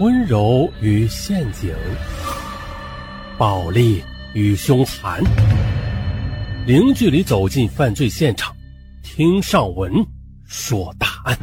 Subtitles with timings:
[0.00, 1.74] 温柔与陷阱，
[3.36, 4.00] 暴力
[4.32, 5.20] 与凶残，
[6.68, 8.54] 零距离走进犯罪现场，
[9.02, 9.92] 听上文
[10.44, 11.36] 说大案。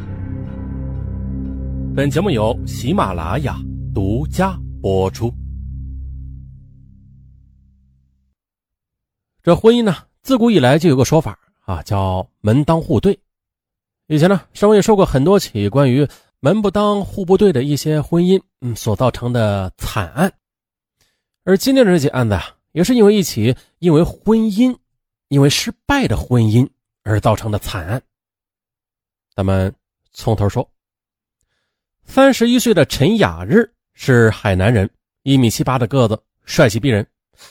[1.94, 3.58] 本节目由喜马拉雅
[3.94, 5.30] 独家播出。
[9.44, 9.94] 这婚姻呢，
[10.24, 13.20] 自古以来就有个说法啊，叫门当户对。
[14.08, 16.08] 以前呢，上文也说过很多起关于
[16.40, 20.32] 门不当户不对的一些婚姻，嗯，所造成的惨案。
[21.44, 24.76] 而今天的这起案子啊，也是因为一起因为婚姻，
[25.30, 26.68] 因为失败的婚姻
[27.04, 28.02] 而造成的惨案。
[29.36, 29.74] 咱们
[30.14, 30.70] 从头说。
[32.08, 34.88] 三十一岁的陈雅日是海南人，
[35.24, 37.06] 一米七八的个子，帅气逼人。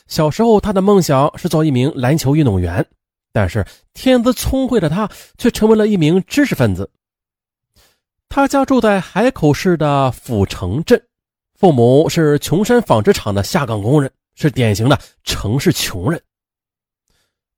[0.07, 2.87] 小时候，他的梦想是做一名篮球运动员。
[3.33, 6.89] 但是天资聪慧的他却成为了一名知识分子。
[8.35, 11.01] 他家住在海口市的府城镇，
[11.55, 16.21] 父母是琼山纺织厂的下岗工人，是典型的城市穷人。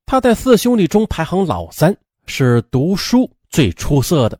[0.04, 4.38] 他在四兄弟中排行老三，是读书最出色的。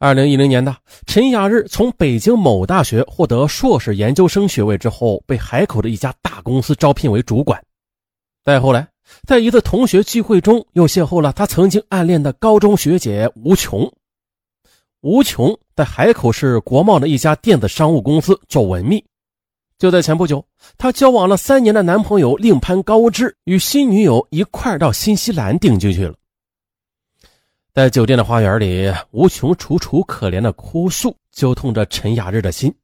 [0.00, 0.74] 二零一零年的
[1.06, 7.62] 陈雅日从北京某大学获得硕士研究生学位之后，被海口的一家大公司招聘为主管。
[8.44, 8.88] 再后来。
[9.24, 13.90] 在一次同学聚会中，又邂逅了他曾经暗恋的高中学姐吴琼。
[15.00, 19.04] 吴琼在海口市国贸的一家电子商务公司做文秘。
[19.78, 20.44] 就在前不久，
[20.76, 26.14] 他交往了三年的男朋友令潘高志与新女友一块到新西兰定居去了。
[27.72, 32.74] 在酒店的花园里，吴琼楚楚可怜的哭诉，揪痛着陈雅日的心。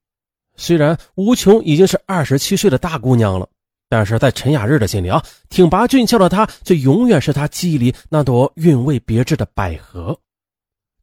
[0.56, 3.48] 虽然吴琼已经是二十七岁的大姑娘了。
[3.86, 10.18] 但是在陈雅日的心里啊，挺拔俊俏的她，却永远是他记忆里那朵韵味别致的百合。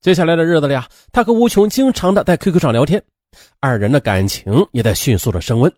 [0.02, 3.02] 接下来的日子里啊，他和吴琼经常的在 QQ 上聊天，
[3.60, 5.72] 二人的感情也在迅速的升温。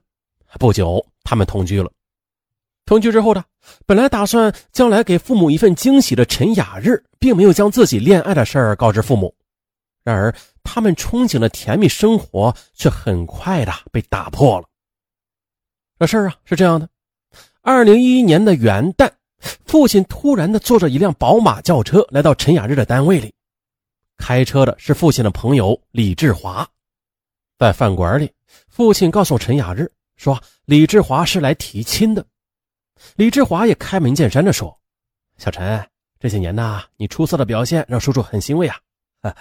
[0.57, 1.91] 不久，他们同居了。
[2.85, 3.43] 同居之后呢，
[3.85, 9.35] 本来打算将来给父母一份惊喜的陈雅日，并没有将自己恋爱的事儿告知父母。
[10.05, 10.33] 然而，
[10.63, 14.65] 他们憧憬的甜蜜生活却很快的被打破了。
[15.99, 16.87] 这事儿啊，是这样的。
[17.61, 19.09] 二零一一年的元旦，
[19.65, 23.33] 父亲突然的坐着一辆宝马轿车来到陈雅日的单位里，
[24.25, 26.65] 开车的是父亲的朋友李志华。
[27.59, 28.31] 在饭馆里，
[28.69, 32.25] 父亲告诉陈雅日说：“李志华是来提亲的。”
[33.17, 34.79] 李志华也开门见山的说
[35.37, 35.85] ：“小陈，
[36.21, 38.79] 这些年呐，你出色的表现让叔叔很欣慰啊。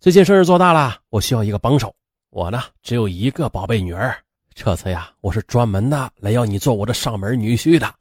[0.00, 1.94] 最近生日做大了，我需要一个帮手。
[2.30, 4.16] 我呢，只有一个宝贝女儿。”
[4.54, 7.94] 这次呀，我是专门的来要你做我的上门女婿的。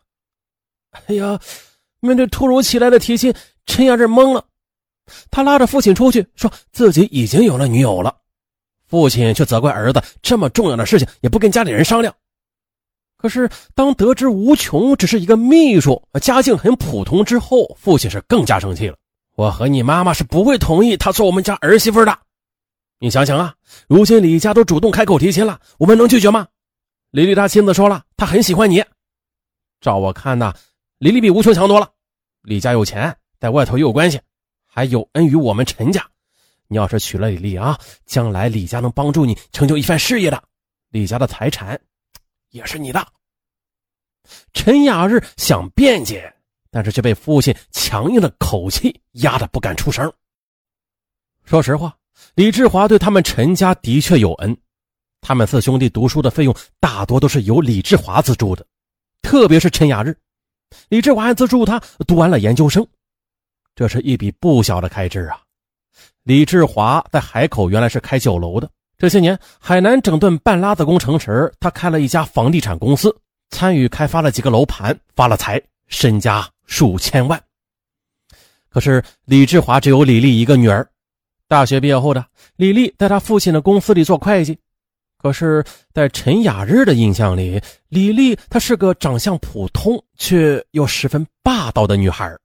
[1.05, 1.37] 哎呀，
[1.99, 3.33] 面对突如其来的提亲，
[3.65, 4.45] 陈雅日懵了。
[5.29, 8.15] 他拉着父亲出去，说自己已经有了女友了。
[8.87, 12.13] 父亲却责怪儿子，这么重要的事情也不跟家里人商量。
[13.17, 18.97] 可是当得知吴琼只是一个秘书，家境很普通之后，父亲是更加生气了。
[19.35, 22.19] 我和你妈妈是不会同意她做我们家儿媳妇的。
[22.99, 23.55] 你想想啊，
[23.87, 26.47] 如今李家都主动开口提亲了，我们能拒绝吗？
[27.11, 28.83] 李丽她亲自说了，她很喜欢你。
[29.81, 30.53] 照我看呐，
[30.99, 31.89] 李丽比吴琼强多了。
[32.43, 34.19] 李家有钱，在外头也有关系，
[34.73, 36.03] 还有恩于我们陈家。
[36.67, 40.43] 你要是娶了李丽啊，将来李家能帮助你成就一番事业的。
[40.89, 41.79] 李家的财产
[42.49, 43.07] 也是你的。
[44.53, 46.33] 陈雅日想辩解，
[46.71, 50.11] 但是却被父亲强硬的口气压得不敢出声。
[51.43, 51.95] 说实话。
[52.35, 54.55] 李志华对他们陈家的确有恩，
[55.19, 58.65] 他们四兄弟读书的费用大多都是由李志华资助的，
[59.21, 60.15] 特别是陈雅日，
[60.89, 62.85] 李志华还资助他读完了研究生，
[63.75, 65.39] 这是一笔不小的开支啊。
[66.23, 73.15] 李志华在海口原来是开酒楼的，这些年海南整顿半拉子工程时，他开了一家房地产公司，
[73.49, 77.41] 参与开发了几个楼盘，发了财，身家数千万。
[78.69, 80.87] 可是李志华只有李丽一个女儿。
[81.47, 82.25] 大学毕业后的
[82.55, 84.57] 李丽在他父亲的公司里做会计，
[85.21, 85.63] 可是，
[85.93, 92.35] 在陈雅日的印象里，李丽她是个长相普通却又十分霸道的女孩。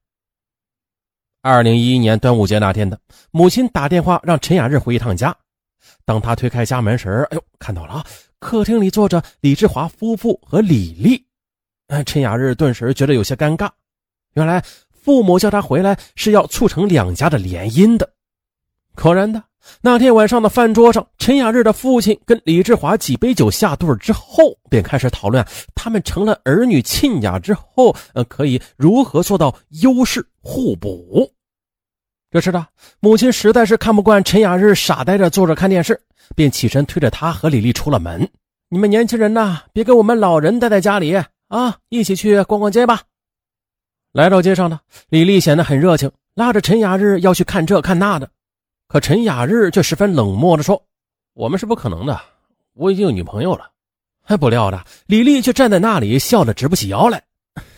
[1.49, 3.01] 二零一一年端午节那天的，
[3.31, 5.35] 母亲打电话让陈雅日回一趟家。
[6.05, 8.07] 当他推开家门时，哎呦，看到了啊，
[8.39, 11.25] 客厅里坐着李志华夫妇和李丽。
[12.05, 13.71] 陈雅日顿时觉得有些尴尬，
[14.35, 14.63] 原来
[14.93, 18.07] 父母叫他回来是要促成两家的联姻的。
[18.95, 19.43] 果然的，
[19.81, 25.43] 那天晚上的饭桌上，陈雅日的父亲跟李志华几杯酒下肚之后，便开始讨论
[25.75, 31.33] 他们成了儿女亲家之后，呃，可以如何做到优势互补。
[32.31, 32.67] 这时的
[33.01, 35.99] 母亲实在是看不惯陈雅日傻呆着坐着看电视，
[36.37, 38.29] 便起身推着他和李丽出了门。
[38.69, 41.15] 你们年轻人呐，别跟我们老人待在家里
[41.49, 43.01] 啊，一起去逛逛街吧。
[44.13, 44.79] 来到街上呢，
[45.09, 48.29] 李丽显得很热情，拉着陈雅日要去看这看那的。
[48.89, 50.83] 可陈雅日却十分冷漠地说
[51.33, 52.21] ：“我们是不可能的，
[52.75, 53.71] 我已经有女朋友了。”
[54.23, 57.23] 还不料的，李丽却站在那里笑得直不起腰来。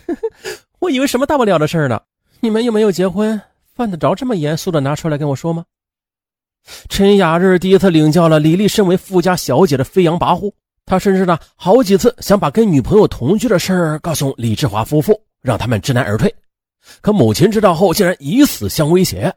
[0.80, 2.02] 我以为什么大不了的事呢？
[2.40, 3.40] 你们又没有结婚。
[3.80, 5.64] 犯得着这么严肃的拿出来跟我说吗？
[6.90, 10.52] 陈雅日第一次领教了李丽身为富家小姐的飞扬跋扈，
[10.84, 16.30] 他甚至呢好几次想把跟女朋友同居的事儿告诉李志华夫妇，让他们知难而退。
[17.00, 19.34] 可母亲知道后，竟然以死相威胁。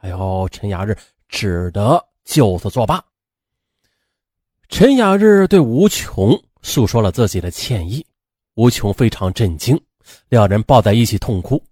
[0.00, 0.98] 哎呦，陈雅日
[1.28, 3.00] 只得就此作罢。
[4.68, 8.04] 陈雅日对吴琼诉说了自己的歉意，
[8.56, 9.80] 吴琼非常震惊，
[10.30, 11.62] 两人抱在一起痛哭。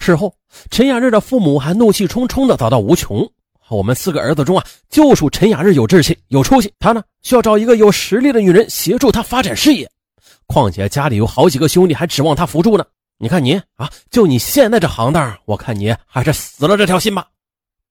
[0.00, 0.34] 事后，
[0.70, 3.30] 陈雅日的父母还怒气冲冲地找到吴琼
[3.68, 6.72] ：“我们四个儿子中啊，就属陈雅日有志气、有出息。
[6.78, 9.88] 他呢，需要找一个有实力的女人协助他发展事业。
[10.46, 12.84] 况且家里有好几个兄弟还指望他扶助呢。
[13.18, 17.28] 你看你啊，就你现在这行当，我看你还是死了这条心吧。”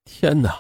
[0.03, 0.59] 天哪！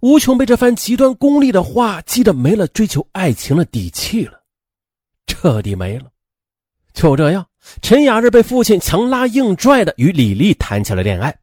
[0.00, 4.40] 吴琼被这番极端功利的话激得没了追求爱情的底气了，
[5.26, 6.10] 彻底没了。
[6.94, 7.46] 就这样。
[7.82, 11.36] 陈雅日被父亲强拉硬拽的与李丽谈起了恋爱。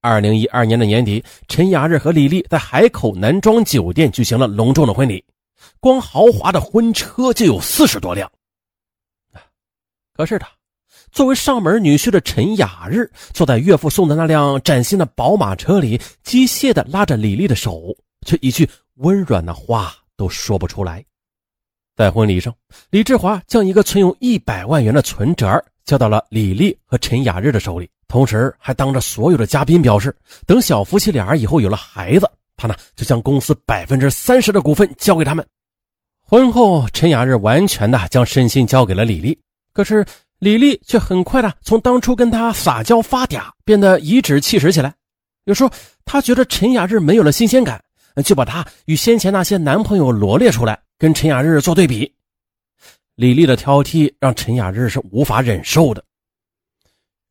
[0.00, 5.22] 二零一二年的年底，陈雅日和李丽在海口南庄酒店举行了隆重的婚礼，
[5.80, 8.30] 光豪华的婚车就有四十多辆。
[10.14, 10.48] 可是他
[11.10, 17.96] 作为上门女婿的陈雅日，坐在岳父送的那辆崭新的宝马车里，机械的拉着李丽的手，
[18.26, 21.04] 却一句温软的话都说不出来。
[21.98, 22.54] 在婚礼上，
[22.90, 30.14] 李志华将一个存有一百万元的存折交到了李丽和陈雅日的手里，同时还当着所有的嘉宾表示，
[30.46, 35.44] 等小夫妻俩以后有了孩子，他呢就将公司百分之三十的股份交给他们。
[36.22, 39.36] 婚后，陈雅日完全的将身心交给了李丽，
[39.72, 40.06] 可是
[40.38, 44.94] 李丽却很快的从当初跟他撒娇发嗲，变得颐指气使起来。
[45.46, 45.70] 有时候，
[46.04, 47.82] 她觉得陈雅日没有了新鲜感，
[48.24, 50.78] 就把他与先前那些男朋友罗列出来。
[50.98, 52.12] 跟陈雅日做对比，
[53.14, 56.02] 李丽的挑剔让陈雅日是无法忍受的。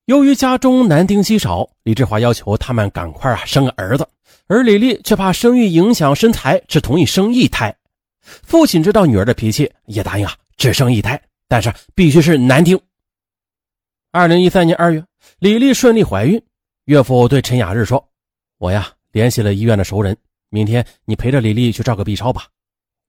[0.05, 4.07] 由于家中男丁稀少，李志华要求他们赶快啊生个儿子，
[4.47, 7.75] 而李丽却怕生育影响身材，只同意生一胎。
[8.21, 12.79] 父亲知道女儿的脾气，也答应啊只生一胎，但是必须是男丁。
[14.11, 15.03] 二零一三年二月，
[15.39, 16.41] 李丽顺利怀孕，
[16.85, 18.09] 岳父对陈雅日说
[18.59, 20.15] ：“我呀联系了医院的熟人，
[20.47, 22.47] 明天你陪着李丽去照个 B 超吧。”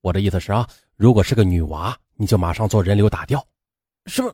[0.00, 3.44] 我的意思是啊，如果是个女娃，你就马上做人流打掉。
[4.06, 4.32] 什么？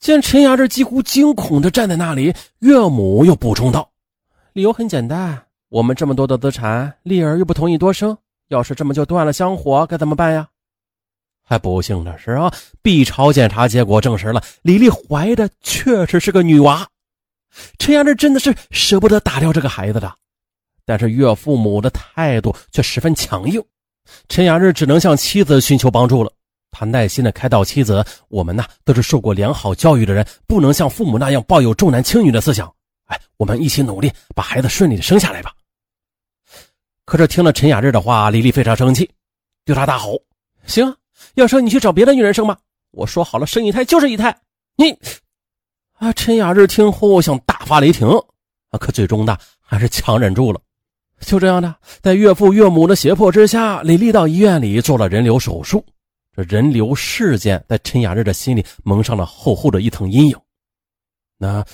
[0.00, 3.90] 见陈雅这几乎惊恐的站在那里，岳母又补充道
[4.54, 8.16] ：“理由很简单，我们这么多的资产，丽儿又不同意多生，
[8.48, 10.48] 要是这么就断了香火，该怎么办呀？”
[11.42, 12.52] 还不幸的是啊
[12.82, 16.86] ，B 超检查结果证实了李丽怀的确实是个女娃。
[17.78, 20.14] 陈雅这真的是舍不得打掉这个孩子的，
[20.84, 23.62] 但是岳父母的态度却十分强硬。
[24.28, 26.32] 陈雅日只能向妻子寻求帮助了。
[26.70, 32.72] 他耐心的开导妻子：“我们呢都是受过良好教育的人，不能像父母那样抱有重男轻女的思想。
[33.06, 35.52] 哎，我们一起努力，把孩子顺利的生下来吧。”
[37.04, 39.10] 可是听了陈雅日的话，李丽非常生气，
[39.64, 40.20] 对他大吼
[40.66, 40.94] ：“行，
[41.34, 42.58] 要生你去找别的女人生吧！
[42.90, 44.36] 我说好了，生一胎就是一胎。
[44.76, 44.96] 你……”
[45.98, 46.12] 啊！
[46.12, 48.08] 陈雅日听后想大发雷霆，
[48.70, 50.60] 啊，可最终呢还是强忍住了。
[51.20, 55.84] 就这样的，在岳父岳母的胁迫之下，李丽到医院里做了人流手术。
[56.34, 60.36] 这人流事件在陈雅日的心里蒙上了厚厚的一层阴影。
[61.36, 61.64] 那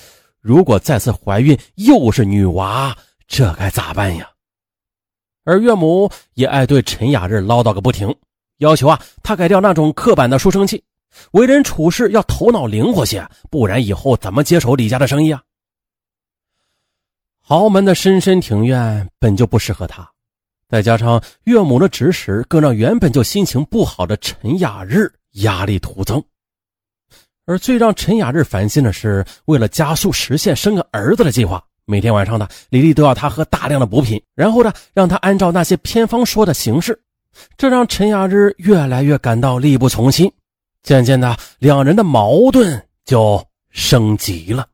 [0.41, 2.95] 如果再次怀孕又是女娃，
[3.27, 4.27] 这该咋办呀？
[5.43, 8.13] 而岳母也爱对陈雅日唠叨个不停，
[8.57, 10.83] 要求啊他改掉那种刻板的书生气，
[11.31, 15.41] 为人处事要头脑灵活些，不然以后怎么接手李家的生意啊？
[17.47, 20.09] 豪门的深深庭院本就不适合他，
[20.67, 26.23] 再加上岳母的指使，更让原本就心情不好的陈雅日压力徒增。
[27.45, 36.99] 而最让陈雅日烦心的是，为了加速实现生个儿子的计划，每天晚上呢，李丽都要他喝大量的补品，然后呢，让他按照那些偏方说的形式，
[37.57, 40.31] 这让陈雅日越来越感到力不从心。
[40.81, 44.65] 渐渐的，两人的矛盾就升级了。